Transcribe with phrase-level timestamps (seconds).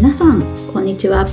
[0.00, 1.26] 皆さん、こんにちは。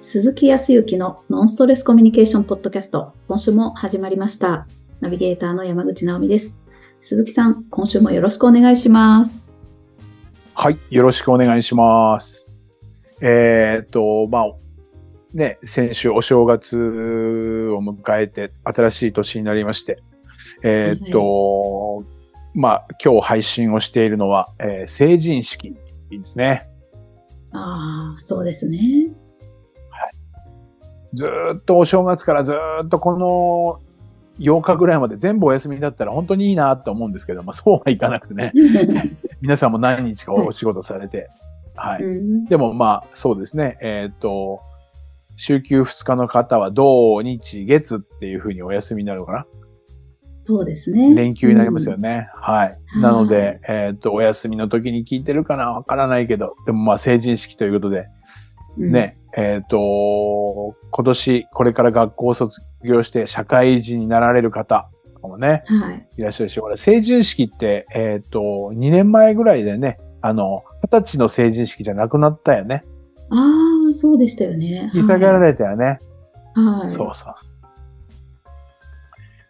[0.00, 4.66] 鈴木康之のノンストレスコミュニケーションポッドキャスト、今週も始まりました。
[5.00, 6.56] ナビゲーターの山口直美です。
[7.02, 9.44] 鈴木さん、今週もよろしくお願いします。
[10.54, 12.56] はい、よろしくお願いします。
[13.20, 14.52] えーっと、まあ、
[15.34, 19.98] ね、先週お正月を迎えて、新しい年になりまして、
[20.62, 22.06] えーっと、
[22.54, 25.76] まあ、今日配信をしているのは、えー成人式
[26.10, 26.70] ですね。
[27.52, 29.10] ああ、そうですね。
[31.14, 33.80] ずーっとお正月からずーっとこの
[34.38, 38.52] 8日ぐらいまで全部お休みだったら本当にいいなと思うんですけど、まあそうはいかなくてね、
[39.40, 41.30] 皆さんも何日かお仕事されて、
[41.74, 42.02] はい。
[42.02, 43.78] うんでもまあ、そうですね。
[43.80, 44.60] えっ、と、
[45.36, 49.46] 週休2日の方は、土日月っていうふうにお休みになるのかな
[50.46, 51.12] そうですね。
[51.14, 52.28] 連休になりますよね。
[52.34, 52.78] はい。
[52.94, 58.06] うんなので、えっ、と、お休みの時に聞いてるかなわからないけど、でもまあ、成人式ということで、
[58.78, 58.92] うん。
[58.92, 66.06] ね、えっ、と、今年、これから学校を卒業して社会人になられる方とかもね、はい。
[66.16, 68.40] いらっしゃるし、これ成人式って、えっ、と、
[68.72, 72.84] 2年前ぐらいでね、あの、20歳の成人式じゃなくなったよね。
[73.30, 74.90] ああ、そうでしたよね。
[74.94, 75.98] 引き下げられたよね。
[76.54, 76.92] はい。
[76.92, 77.34] そうそう。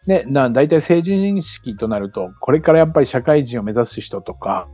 [0.07, 4.69] ね、な、大体成人式となると、これからやっぱり社会人を目指す人とか、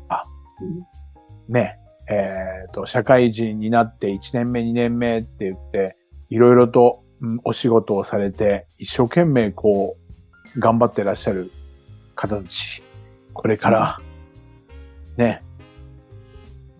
[1.48, 1.78] ね、
[2.10, 5.96] えっ、と、社会人になって1年目、2年目って言って、
[6.28, 9.96] いろいろと、うんお仕事をされて、一生懸命こ
[10.56, 11.50] う、頑張ってらっしゃる
[12.16, 12.82] 方たち、
[13.32, 14.00] これから、
[15.16, 15.42] ね、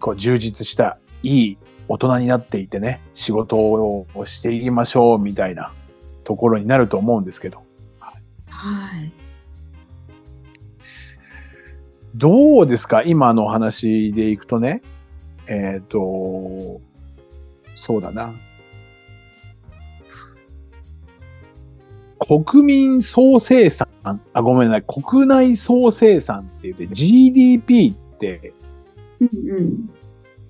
[0.01, 5.73] こう、充実した、いい大人になっていてね、仕事をしていきましょう、みたいな
[6.25, 7.63] ところになると思うんですけど、
[8.63, 9.13] はい。
[12.15, 13.03] どうですか？
[13.03, 14.83] 今のお話でいくとね、
[15.49, 16.81] えっ、と、
[17.75, 18.33] そうだな。
[22.21, 28.53] 国民総生産、あ、ごめんなさい、国内総生産って言って GDP って。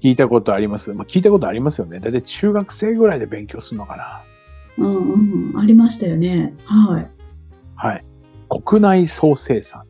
[0.02, 0.92] 聞いたことあります？
[0.92, 2.00] まあ、聞いたことありますよね。
[2.00, 4.20] だいたい中学生ぐらいで勉強するのかな。
[4.78, 5.60] うんうんうん。
[5.60, 6.54] ありましたよね。
[6.64, 7.10] はい。
[7.82, 8.04] はい。
[8.48, 9.84] 国内総生産。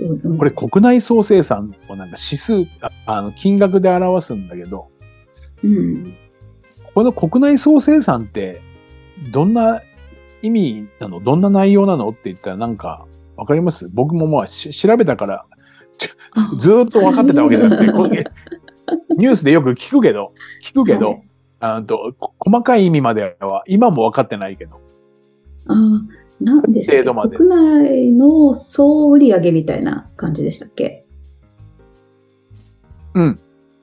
[0.00, 0.38] うんうん。
[0.38, 4.88] これ国内総生産をなんか指数、ああの、金額で表すんだけど、
[5.64, 6.14] うん。
[6.94, 8.60] この国内総生産って、
[9.32, 9.80] どんな
[10.42, 11.20] 意味なの？
[11.20, 12.10] どんな内容なの？
[12.10, 13.88] って言ったらなんか、わかります？
[13.92, 15.46] 僕もまあし調べたから、
[16.32, 16.50] あ。
[16.60, 18.30] ずーっと分かってたわけじゃなくて、
[19.18, 20.32] ニュースでよく聞くけど、
[20.64, 21.22] 聞くけど、はい。
[21.60, 24.80] あのとこ細かい意味までは今も分かってないけど、
[25.66, 27.36] あーなんでしたっけ程度まで。
[27.36, 31.04] 国内の総売上みたいな感じでしたっけ？
[33.14, 33.40] うん。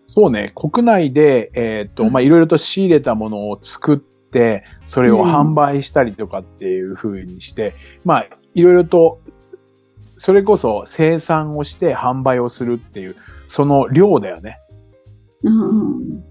[0.08, 2.12] そうね、国内で、えーっと、うん。
[2.12, 5.52] まあ、いろいろと仕入れたものを作って、それをうん。
[5.52, 9.20] 販売したりとかっていう風にして、まあ、いろいろと、
[10.18, 13.16] それこそ生産をして販売をするっていう、
[13.48, 14.58] その量だよね。
[15.44, 16.24] うん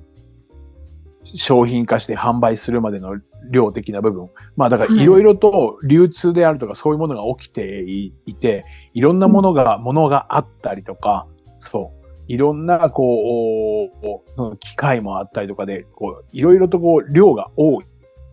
[1.37, 3.17] 商品化して販売するまでの
[3.51, 4.29] 量的な部分。
[4.57, 11.27] まあだからはいいろいろと流通であるとかそういうものが起きていいて、いろんなものが、ものがあったりとか、
[11.61, 11.99] そう。
[12.29, 13.91] いろんな、こ
[14.37, 17.85] う、機械もあったりとかで、こう、いろいろとこう、量が多い。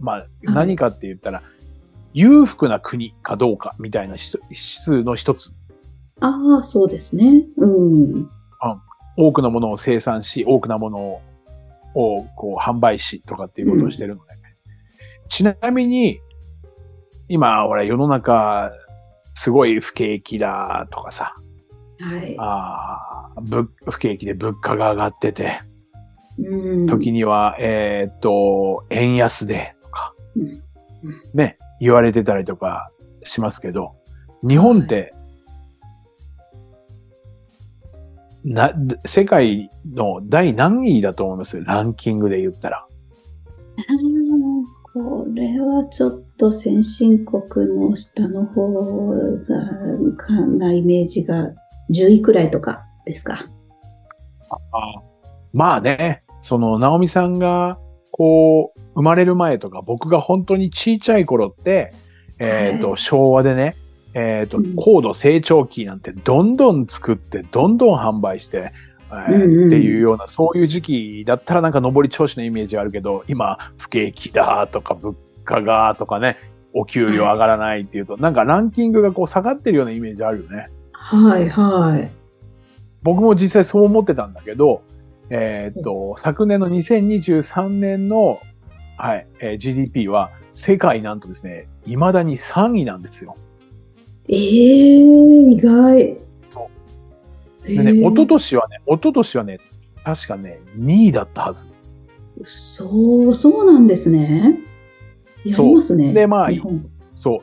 [0.01, 1.43] まあ、何かって言ったら、
[2.13, 5.51] 裕福な国かどうかみたいな指数の一つ。
[6.19, 7.45] ああ、そうですね。
[7.57, 8.29] うん。
[9.17, 11.21] 多くのものを生産し、多くのものを、
[11.95, 14.35] をこう販売しとかっていうことをしてるので、
[15.29, 16.19] ちなみに、
[17.27, 18.71] 今、ほら、世の中、
[19.35, 21.33] すごい不景気だとかさ、
[21.99, 22.35] はい。
[22.37, 23.29] あ
[23.85, 25.59] 不景気で物価が上がってて、
[26.37, 26.87] うん。
[26.87, 30.13] 時には、えーっと、円安でとか。
[30.35, 30.61] うん、
[31.33, 32.91] ね、言われてたりとか
[33.23, 33.95] しますけど、
[34.47, 35.14] 日本って、
[38.45, 38.73] な、
[39.05, 41.61] 世界の第何位だと思います？
[41.63, 42.85] ランキングで言ったら。
[43.77, 51.49] あーこれはちょっと先進国の下の方が、かなイメージが
[51.89, 53.49] 10位くらいとかですか？
[55.51, 57.77] まあね、その、ナオミさんが、
[58.11, 61.93] こう、生まれる前とか、僕が本当にちいちゃい頃って、
[62.39, 63.75] えっ、と、は昭和でね、
[64.15, 68.71] えっ、とうん、高度成長期なんてどんどん作って、どんどん販売して、
[69.11, 76.39] えーっていうような、そういう時期だったらなんか上り調子のイメージがあるけど、今、不景気だとか、物価がとかね、
[76.73, 80.67] お給料上がらないっていうと、なんかランキングがこう下がってるようなイメージあるよね。
[80.93, 82.09] はいはい。
[83.03, 84.81] 僕も実際そう思ってたんだけど、
[85.29, 88.39] えーっと、昨年の2023年の、
[88.97, 93.35] はい、えー GDP は世界なんとですね、未だに3位なんですよ。
[94.27, 96.17] えー、意外。
[96.51, 96.69] そ
[97.65, 99.59] えでね、一昨年はね、一昨年はね、
[100.03, 101.67] 確かね、2位だったはず。
[102.43, 104.59] そう、そうなんですね。
[105.43, 106.13] やりますね。
[106.13, 106.49] でまあ。
[107.15, 107.41] そ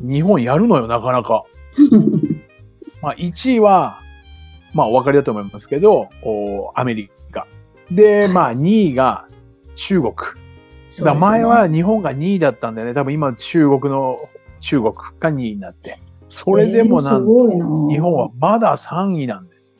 [0.00, 0.06] う。
[0.06, 1.44] 日本やるのよ、なかなか。
[3.02, 4.00] まあ、1位は、
[4.74, 7.46] まあ、お分かりだと思いますけど、おアメリカ。
[7.90, 9.26] で、まあ、2位が
[9.76, 10.12] 中国。
[10.14, 12.94] だから前は日本が2位だったんだよね。
[12.94, 14.18] 多分今中国の、
[14.60, 15.98] 中国が2位になって。
[16.28, 19.78] それでもなんえー日本はまだ3位なんです。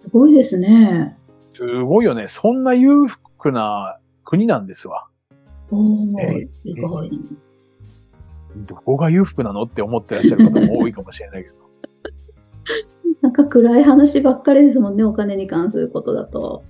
[0.00, 1.16] すごいですね。
[1.54, 2.26] すごいよね。
[2.28, 5.06] そんな裕福な国なんですわ。
[5.70, 7.10] おーえ意外。
[8.56, 11.54] どこが裕福なのって思ってらっしゃる方も多いかもしれないけど。
[13.22, 16.64] なんか暗い話ばっかりですもんね、お金に関することだと。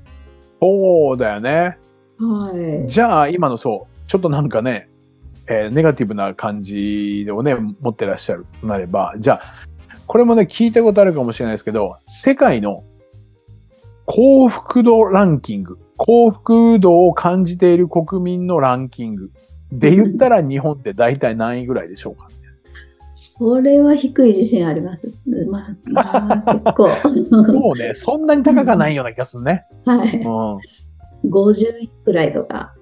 [0.61, 1.79] そうだよね。
[2.19, 2.52] は
[2.87, 2.88] い。
[2.88, 4.90] じゃあ、今のそう、ちょっとなんかね、
[5.50, 9.41] えーネガティブな感じをね、持ってらっしゃるとなれば、じゃあ、
[10.06, 12.85] これもね、聞いたことあるかもしれないですけど、世界の
[14.06, 19.31] 幸福度ランキング、幸福度を感じている国民のランキング
[19.73, 22.29] で言ったら日本って大体何位ぐらいでしょうか？
[23.38, 25.11] これは低い自信あります。
[25.50, 26.88] まあ、まあ、結構。
[27.52, 29.64] もうね、そんなに高くはないような気がするね。
[29.87, 30.17] はい。
[30.19, 30.26] うん。
[30.26, 30.61] お、
[31.25, 32.75] 50位くらいとか。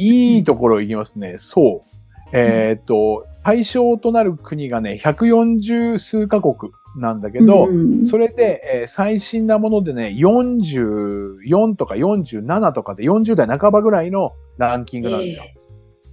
[0.00, 1.36] いいところ行きますね。
[1.38, 1.90] そう。
[2.32, 15.44] えーっと、対象となる国がね、140数カ国なんだけど、うんそれで、えー最新なものでね、44とか47とかで40代半ばぐらいのランキングなんですよ。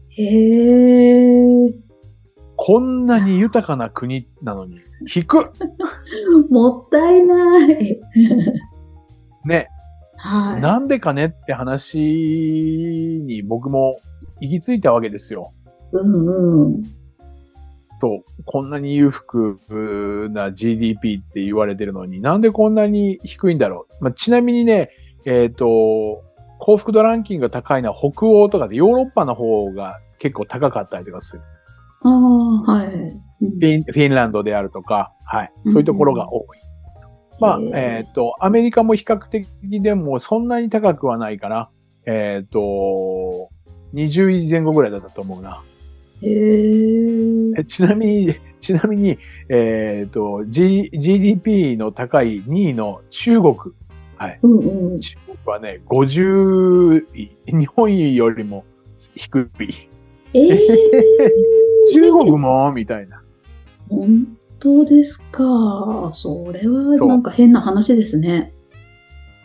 [0.10, 1.74] へえ。
[2.56, 5.44] こんなに豊かな国なのに、低っ
[6.50, 8.02] もったいない。
[9.46, 9.70] ね、
[10.18, 10.62] はい。
[10.62, 13.98] なんでかねって話に僕も
[14.42, 15.54] 行き着いたわけですよ。
[15.92, 16.84] うんうん。
[18.00, 24.04] と、こんなに裕福な GDP って言われてるのに、なんでこんなに低いんだろう。
[24.04, 24.92] まあ、ちなみにね、
[25.26, 26.24] えっ、と、
[26.60, 31.42] 幸福度ランキングが高いのは北欧とかでヨーロッパの方が結構高かったりとかする。
[32.04, 32.88] ああ、はい。
[32.88, 35.52] うんフィンフィンランドであるとか、はい。
[35.68, 36.46] そういうところが多い。
[37.40, 41.70] まあ、えっ、と、アメリカも比較的でもそんなに高くはないかな。
[42.06, 43.50] えっ、と、
[43.94, 45.62] 20位前後ぐらいだったと思うな。
[46.24, 47.60] へえ。
[47.60, 49.18] えちなみに、ちなみに、
[49.50, 53.56] えっ、と、G、GDP の高い2位の中国。
[54.42, 54.60] うん
[54.94, 55.00] うん。
[55.00, 57.30] 中国はね、50位。
[57.46, 58.66] 日本よりも
[59.16, 59.90] 低い。
[60.34, 60.68] ええ。
[61.94, 62.72] 中国も？
[62.74, 63.22] みたいな。
[63.90, 66.10] 本当ですか？
[66.14, 68.54] それはなんか変な話ですね。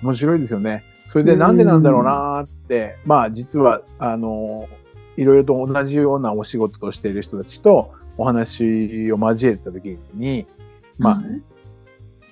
[0.03, 0.85] 面白いですよね。
[1.09, 4.69] それでなんでなんだろうなーって、まあ実は、あの、
[5.17, 10.47] いろいろと同じようなお仕事をしている人たちとお話を交えたときに、
[10.99, 11.25] まあ、はい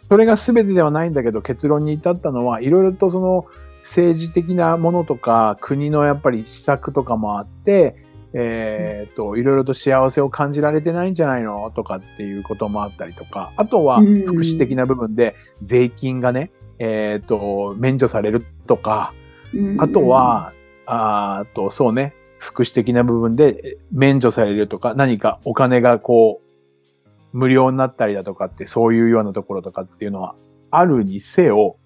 [0.08, 3.46] それが全てではないんだけど結論に至ったのは、いろいろとその
[3.84, 7.94] 政治的なものとか、国のやっぱり施策とかもあって、
[8.32, 11.70] えっ、と、いろいろと幸せを感じられてないんじゃないの？
[11.74, 14.22] とかっていうこともあったりとか、あとはうん。
[14.22, 15.34] 福祉的な部分で
[15.64, 19.12] 税金がね、えっ、と、免除されるとか、
[19.54, 19.82] うん。
[19.82, 20.52] あとは、
[20.86, 30.36] あーと、そうね、福祉的な部分でえ免除されるとか、何かお金がこう、無料になったりだとかって、そういうようなところとかっていうのは
[30.70, 31.76] あるにせよ、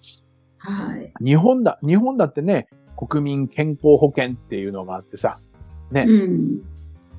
[0.57, 1.11] はい。
[1.23, 5.39] 日本だ、日本だってね、国民健康保険っていうのがあってさ、
[5.91, 6.61] ね、うん。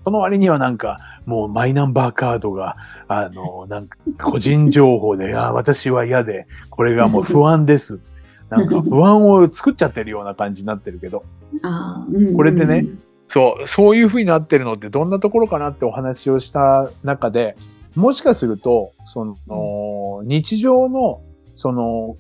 [0.02, 2.76] その割にはなんか、もうマイナンバーカードが、
[3.08, 8.00] あの、なんか個人情報で、あー私は嫌で、これがもう不安です。
[8.49, 11.25] なんか不安を作っちゃってるような感じになってるけど、
[11.62, 12.37] ああ、うん。
[12.37, 12.87] これでね
[13.28, 17.56] そう、そういう風になってるのってどんなところかなってお話をした中で、
[17.96, 21.23] もしかすると、その、日常の、
[21.56, 22.16] その、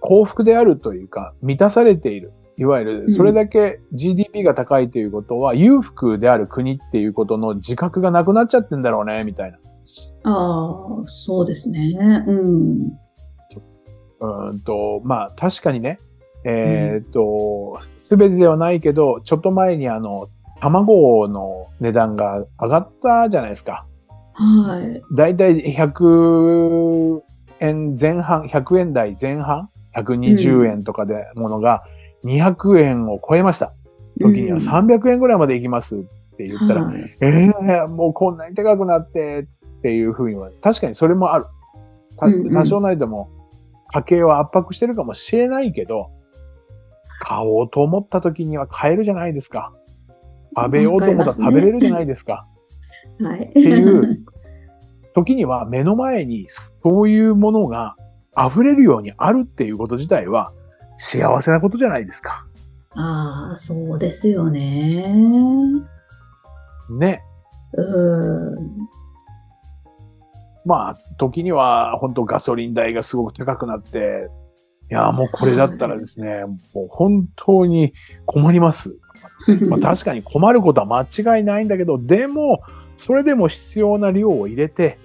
[0.00, 2.32] 幸福であるというか、満たされている。
[2.56, 9.58] いわゆる、それだけ GDP が高いということは、裕福である国っていうことの自覚がなくなっちゃってんだろうね、みたいな。
[10.24, 12.24] ああ、そうですね。
[12.26, 12.92] うん。
[14.20, 15.98] うーんと、まあ、確かにね、
[16.44, 20.28] えーっと、すべてではないけど、ちょっと前にあの、
[20.60, 23.86] 卵の値段が上がったじゃないですか。
[24.34, 25.02] はい。
[25.14, 27.22] だいたい100
[27.60, 31.84] 円前半、100円台前半、120円とかでものが
[32.24, 33.74] 200円を超えました。
[34.20, 35.98] 時には300円ぐらいまで行きますっ
[36.36, 41.46] て言ったら、はいええもうこんなに高くなってっていうふうには、確かにそれもある。
[42.16, 43.28] 多少なりとも
[43.92, 46.10] 家計を圧迫してるかもしれないけど、
[47.20, 49.72] 買おうと思った時には買えるじゃないですか。
[50.56, 52.46] 食べようと思ったら食べれるじゃないですか。
[53.20, 53.44] はい。
[53.44, 54.24] っていう
[55.14, 56.48] 時には目の前に
[56.82, 57.96] そういうものが
[58.36, 60.52] 溢れるようにあるっていうこと自体は
[60.98, 62.46] 幸せなことじゃないですか。
[62.96, 65.14] ああ、そうですよね。
[66.98, 67.22] ね。
[67.72, 68.74] うん。
[70.64, 74.28] まあ、時には本当ガソリン代がすごく高くなって、
[74.90, 77.92] いや、もうこれだったらですね、もう本当に
[78.26, 78.96] 困ります。
[79.68, 82.60] まあ、確かに困ることは間違いないんだけど、でも、
[82.96, 84.98] それでも必要な量を入れて、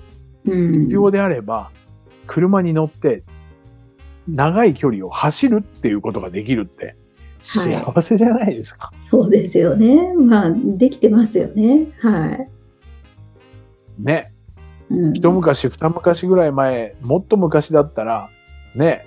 [0.45, 1.69] うん必要であれば、
[2.27, 3.23] 車に乗って、
[4.35, 6.95] 長い距離を走るっていうことができるって、はい
[7.41, 8.91] 幸せじゃないですか。
[8.93, 10.13] そうですよね。
[10.13, 11.87] まあ、できてますよね。
[11.99, 12.49] はい。
[13.97, 14.33] ね。
[14.89, 18.29] うん、一昔二昔ぐらい前、もっと昔だったら、
[18.75, 19.05] ね、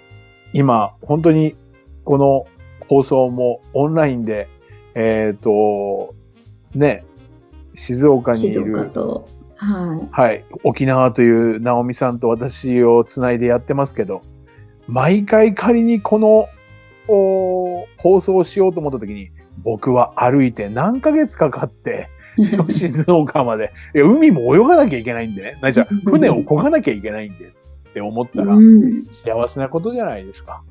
[0.52, 1.56] 今、本当に
[2.04, 2.46] この
[2.88, 4.48] 放送もオンラインで、
[4.94, 6.14] えっ、と、
[6.74, 7.04] ね、
[7.74, 9.28] 静岡にい静岡る、と。
[9.56, 10.08] はい。
[10.10, 14.22] はい、沖縄という直美さんと私をつないでやってますけど、
[14.88, 16.48] 毎回仮にこの
[17.08, 19.30] お放送をしようと思った時に、
[19.62, 22.08] 僕は歩いて何ヶ月かかって、
[22.70, 23.72] 静岡まで。
[23.94, 25.58] いや、海も泳がなきゃいけないんでね。
[25.60, 29.04] なじゃあ船を漕がなきゃいけないんでって思ったらう、ん。
[29.24, 30.62] 幸せなことじゃないですか。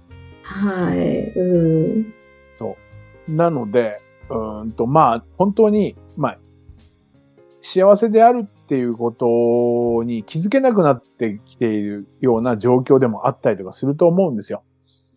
[0.44, 1.40] はい。
[1.40, 2.22] うん。
[3.28, 4.00] なので、
[4.30, 6.38] うーんと、まあ、本当に、まあ、
[7.62, 14.64] 幸せであるっていうことに気づけなくなってきているような状況でもあったりとかすると思うんですよ。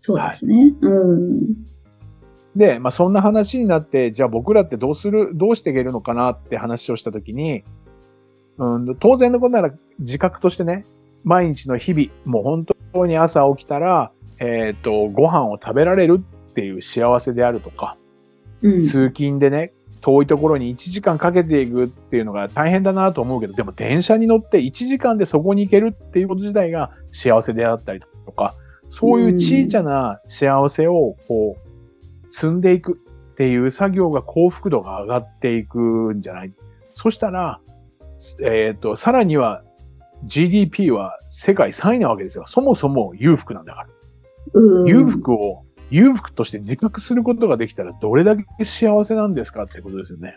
[0.00, 0.74] そうですね。
[0.80, 1.54] うん。
[2.56, 7.62] で、まあ、そんな話になって、じゃあ僕らってどうする、どうしていけるのかなって話をしたときに、
[8.58, 10.84] うん、当然のことなら自覚としてね、
[11.22, 16.20] 毎日の日々、もう本当に朝起きたら、えっ、と、ご飯を食べられる
[16.50, 17.96] っていう幸せであるとか、
[18.62, 18.82] うん。
[18.82, 19.72] 通勤でね、
[20.04, 28.54] 遠いところに1時間かけていくっていうのが大変だなと思うけど、でも電車に乗って1時間でそこに行けるっていうこと自体が幸せであったりとか、
[28.90, 33.00] そういう小さな幸せをこう、積んでいく
[33.32, 35.78] っていう作業が幸福度が上がっていく
[36.12, 36.52] んじゃない？
[36.92, 37.60] そしたら、
[38.42, 39.62] えっ、と、さらには
[40.24, 42.44] GDP は世界3位なわけですよ。
[42.46, 43.88] そもそも裕福なんだから。
[44.52, 50.34] うん裕福を裕福として自覚することができたらどれだけ幸せなんですかってことですよね。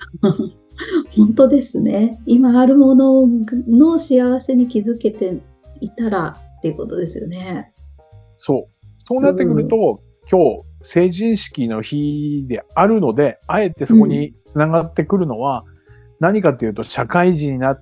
[1.16, 2.20] 本当ですね。
[2.26, 3.28] 今あるもの
[3.68, 5.40] の幸せに気づけて
[5.80, 7.72] いたらっていうことですよね。
[8.38, 8.78] そう。
[9.06, 15.64] そうなってくると、今日成人式の日であるので、あえてそこにつながってくるのは、
[16.20, 17.80] 何かというと社会人にな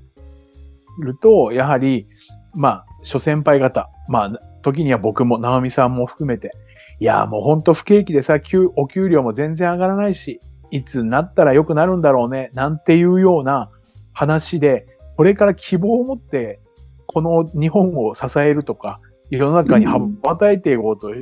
[1.00, 2.08] ると、やはり、
[2.54, 6.52] まあ、諸先輩方、まあ、時には僕も、直美さんも含めて、
[7.00, 10.40] いや、もうほんと不景気でさ、給お給料も全然上がらないし、
[10.72, 13.70] いつになったら良くなるんだろうね、なんていうような
[14.14, 14.88] 話で、
[15.18, 16.60] これから希望を持って、
[17.08, 19.00] この日本を支えるとか、
[19.30, 21.14] 世の中に羽ばたいていこうと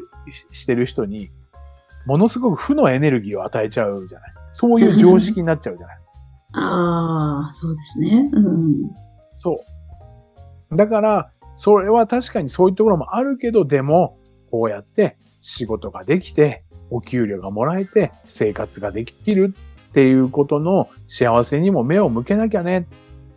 [0.52, 1.32] ししてる人に、
[2.06, 4.32] ものすごく負のエネルギーを与えちゃうじゃない？
[4.52, 5.98] そういう常識になっちゃうじゃない？
[6.56, 8.30] ああ、そうですね。
[8.34, 8.76] うん。
[9.34, 9.60] そ
[10.72, 10.76] う。
[10.76, 14.18] だから、それは確かにそういうところもあるけど、でも、
[14.52, 19.54] こうやって仕事ができて、お給料がもらえて、生活ができる
[19.90, 22.88] っていうことの幸せにも目を向けなきゃね。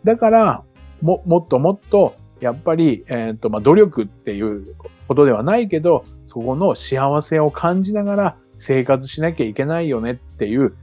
[0.04, 0.64] だから、
[1.02, 4.76] も、もっともっと、やっぱり、えっ、と、まあ、努力っていう
[5.08, 10.76] ことではないけど、そこの幸せを感じながら生活しなきゃいけないよねっていう、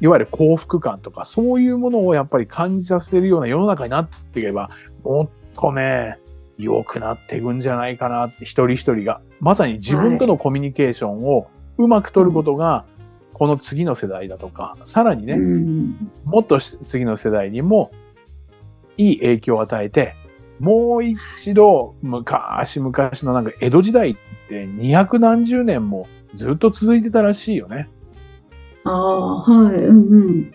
[0.00, 4.70] いわゆる幸福感とか、そういうものをやっぱり感じさせるような世の中になっていけば、
[5.04, 6.18] もっとね、
[6.58, 9.20] 良くなっていくんじゃないかなって、一人一人が。
[9.40, 12.84] まさに自分とのコミュニケーションをうまく取ることが、
[13.34, 16.10] この次の世代だとか、さらにね、うん。
[16.24, 17.90] もっと次の世代にも
[18.96, 20.14] いい影響を与えて、
[20.58, 24.16] もう一度、昔々のなんか江戸時代っ
[24.48, 27.90] て二百何十年もずっと続いてたらしいよね。
[28.84, 29.74] ああ、はい。
[29.74, 30.54] うんうん。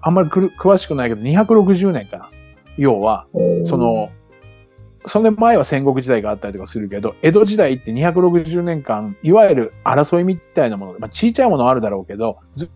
[0.00, 2.30] あんまり詳しくないけど、260年かな。
[2.76, 3.26] 要は、
[3.64, 4.10] その、
[5.06, 12.68] その前は戦国時代があったりとかするけど、江戸時代って260年間、いわゆる争いみたいなもので、まあ、ちいちゃいものあるだろうけど、ずっ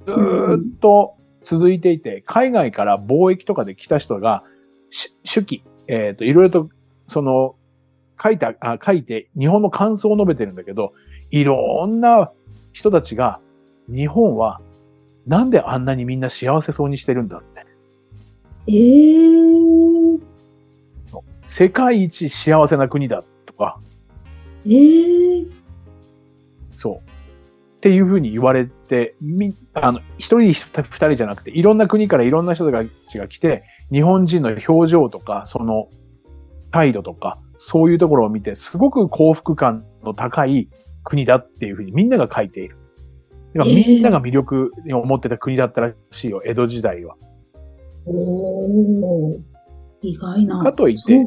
[0.80, 4.44] と続いていて、海外から貿易とかで来た人が、
[5.24, 6.68] 手記、えっ、と、いろいろと、
[7.08, 7.56] その、
[8.22, 10.92] 書いた、あ書いて、日本の感想を述べてるんだけど、
[11.30, 12.30] いろんな
[12.72, 13.40] 人たちが、
[13.88, 14.60] 日本は、
[15.26, 17.66] なんであんなにみんな幸せそうにしてるんだって。
[18.68, 20.01] ええ
[21.52, 23.78] 世界一幸せな国だとか、
[24.64, 25.50] えー、
[26.74, 26.96] そう。
[26.96, 35.90] っていうふうに言われて、み、あの、一人二人じゃなくて、いろんな国からいろんな人たちが来て、日本人の表情とか、その
[36.70, 40.70] 態度とか、そういうところを見て、すごく幸福感の高い
[41.04, 42.78] 国だっていうふうにみんなが書いている。
[43.52, 47.16] みんなが魅力に思ってた国だったらしいよ、江戸時代は。
[48.06, 49.42] おー、
[50.00, 50.62] 意外な。
[50.62, 51.26] かといって、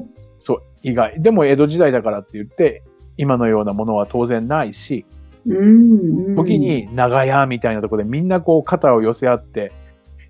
[0.85, 1.21] そう、意外。
[1.21, 2.83] でも江戸時代だからって言って、
[3.17, 5.05] 今のようなものは当然ないし、
[5.45, 9.71] うんうん、時に長屋みたいなところでみんなこう肩を寄せ合って、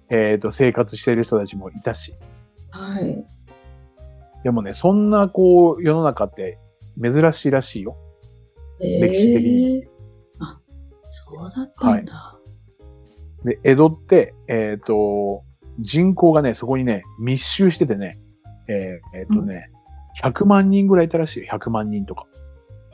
[0.09, 2.13] えっ、ー、と、生活している人たちもいたし。
[2.69, 3.25] はい。
[4.43, 6.59] でもね、そんなこう、世の中って
[7.01, 7.97] 珍しいらしいよ。
[8.79, 9.88] えー、歴史的に。
[10.39, 10.59] あ、
[11.09, 12.13] そうだったんだ。
[12.13, 12.39] は
[13.45, 15.43] い、で、江戸って、えっ、ー、と、
[15.79, 18.19] 人口がね、そこにね、密集しててね、
[18.67, 19.75] えっ、ー、えー、とね、うん、
[20.24, 21.48] 100万人ぐらいいたらしいよ。
[21.51, 22.25] 100万人とか。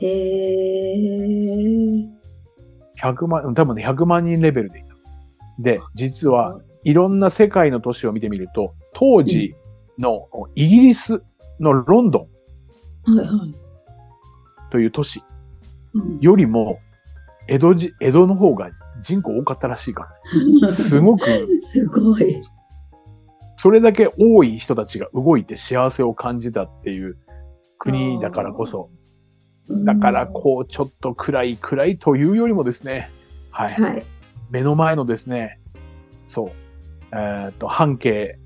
[0.00, 2.22] へー。
[3.02, 4.94] 100万、多分ね、100万人レベルでいた。
[5.58, 9.54] で、実は、いろんな世界の都市を見てみると、当時
[9.98, 11.22] のイギリス
[11.60, 12.28] のロンドン
[14.70, 15.22] という都市
[16.20, 16.78] よりも、
[17.48, 18.70] 江戸じ、江戸の方が
[19.02, 20.08] 人口多かったらしいか
[20.62, 20.72] ら。
[20.72, 21.24] すごく。
[21.60, 22.40] すごい。
[23.62, 27.16] それだけ多い人たちが動いて幸せを感じたっていう
[27.78, 28.90] 国だからこそ、
[29.84, 33.08] だからこう、ちょっと暗い暗いというよりもですね、
[33.52, 33.74] はい。
[33.74, 34.04] はい、
[34.50, 35.60] 目の前のですね、
[36.26, 36.50] そう、
[37.16, 38.36] えっ、と、半径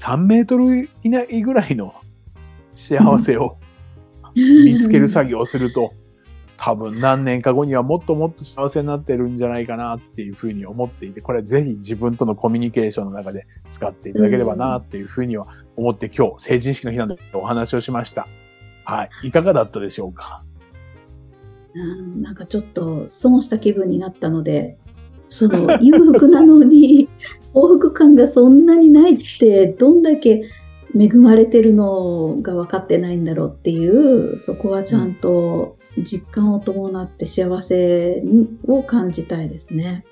[0.00, 1.94] 3メートル以内ぐらいの
[2.72, 3.58] 幸せを
[4.34, 5.92] 見つける作業をすると、
[6.60, 15.46] 多分何年か後にはもっともっと幸せになってるんじゃないかなっていうふうに思っていて、これぜひ自分とのコミュニケーションの中で使っていただければなっていうふうには
[15.76, 18.26] 思って今日成人式の日なのでお話をしました。
[18.84, 19.28] はい。
[19.28, 20.42] いかがだったでしょうか？
[21.74, 24.78] うんなんかちょっと損した気分になったので、
[25.28, 27.08] その裕福なのに
[27.54, 30.42] 幸福感がそんなにないってどんだけ
[30.98, 38.22] 恵まれてるのが分かってないんだろうっていうそこはちゃんと実感を伴って幸せ
[38.66, 40.04] を感じたいですね。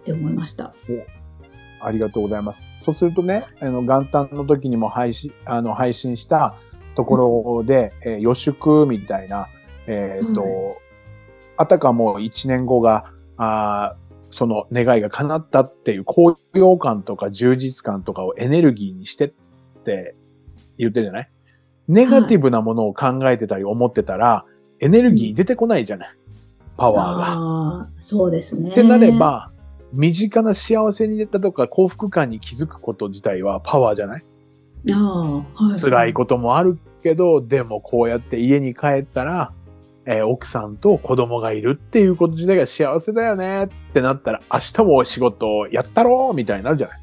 [0.00, 0.74] って思いました。
[1.80, 2.62] ありがとうございます。
[2.80, 6.56] そうするとね、あの元旦の時にも配信あの配信した
[6.94, 7.16] とこ
[7.58, 9.48] ろで、うん、えー、予祝みたいな、
[9.86, 10.52] えっ、ー、と、はい、
[11.58, 13.96] あたかも1年後が、あ
[14.30, 19.32] その願いが叶ったっていう高揚感とか充実感とかをエネルギーにしてっ
[19.84, 20.16] て
[20.78, 21.30] 言ってるじゃない。
[21.88, 24.44] ネガティブなものを考えてたり思ってたら、
[24.80, 26.08] エネルギー出てこないじゃない、
[26.76, 27.24] パワーが。
[27.28, 28.70] ああ、そうですね。
[28.70, 29.50] ってなれば、
[29.92, 34.22] 身近な幸せに出たとか幸福感に気づくこと自体はパワーじゃない？
[34.92, 35.80] ああ、はい。
[35.80, 39.52] 辛いこともあるけど、でもこうやって家に帰ったら、
[40.08, 46.98] えー、奥さんと子供がいるっていうこと自体が幸せだよねってなったら、明日も仕事やったろうみたいになるじゃない？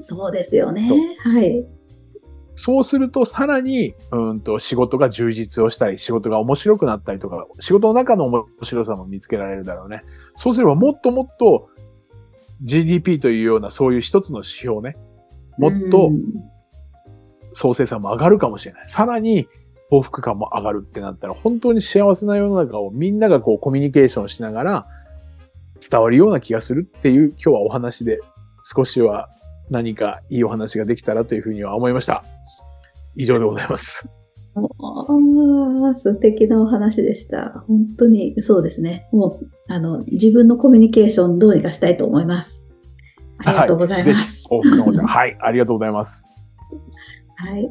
[0.02, 0.90] そうですよね。
[1.22, 1.66] はい。
[2.56, 10.02] そうすると、さらに、うんと、仕事が充実をしたり、仕事が面白くなったりとか、仕事の中の面白さも見つけられるだろうね。
[10.36, 11.68] そうすれば、もっともっと
[12.62, 14.96] GDP というような、そういう一つの指標ね、
[15.58, 16.10] もっと
[17.54, 18.88] 総生産も上がるかもしれない。
[18.88, 19.48] さらに、
[19.90, 24.86] 幸福感も上がるってなったら、本当に幸せな世の中をみんながこうコミュニケーションしながら
[25.88, 28.18] 伝わるような気がするっていう今日はお話で
[28.74, 29.28] 少しは
[29.70, 32.24] 何かいいお話ができたらというふうには思いました。
[33.16, 34.08] 以上でございます。
[34.56, 34.60] あ
[35.90, 37.64] あ、素敵なお話でした。
[37.66, 39.08] 本当にそうですね。
[39.12, 42.62] もう、あの、自分のコミュニケーションどうにかしたいと思います。
[43.38, 44.46] ありがとうございます。
[44.48, 46.28] はい、はい、ありがとうございます。
[47.36, 47.68] はい。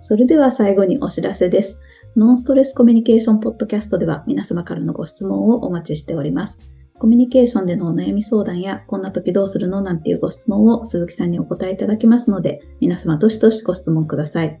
[0.00, 1.78] それでは最後にお知らせです。
[2.16, 6.58] ノンストレスコミュニケーションポッドキャストでは皆様からのご質問をお待ちしております。
[6.98, 14.60] コミュニケーションでのお悩み相談や、こんな時どうするのなんていうご質問を鈴木さんにお答えいただきますので、皆様どしどしご質問ください。